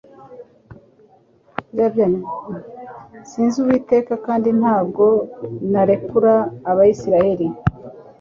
Sinzi 3.29 3.55
Uwiteka, 3.63 4.13
kandi 4.25 4.49
ntabwo 4.59 5.05
narekura 5.71 6.33
Abisirayeli.» 6.69 7.47